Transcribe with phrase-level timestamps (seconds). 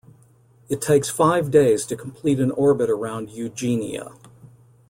[0.67, 4.13] It takes five days to complete an orbit around Eugenia.